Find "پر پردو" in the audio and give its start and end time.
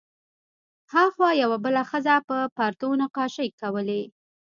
2.27-2.89